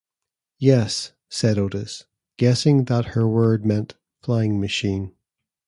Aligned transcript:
“Yes,” 0.57 1.13
said 1.29 1.59
Otis, 1.59 2.07
guessing 2.37 2.85
that 2.85 3.09
her 3.13 3.27
word 3.27 3.63
meant 3.67 3.97
"flying 4.23 4.59
machine". 4.59 5.13